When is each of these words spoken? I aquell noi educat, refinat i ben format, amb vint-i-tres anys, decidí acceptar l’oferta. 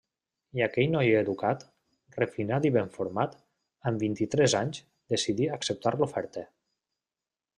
I 0.59 0.61
aquell 0.67 0.87
noi 0.93 1.09
educat, 1.17 1.65
refinat 2.21 2.65
i 2.69 2.71
ben 2.77 2.89
format, 2.95 3.37
amb 3.91 4.05
vint-i-tres 4.07 4.57
anys, 4.63 4.83
decidí 5.17 5.51
acceptar 5.59 5.97
l’oferta. 6.01 6.47